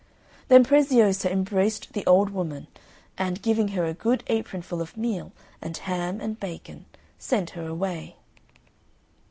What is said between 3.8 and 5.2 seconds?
a good apronful of